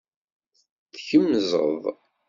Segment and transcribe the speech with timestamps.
[0.93, 1.83] Tkemzeḍ.